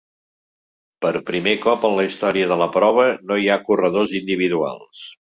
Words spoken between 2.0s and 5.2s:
història de la prova no hi ha corredors individuals.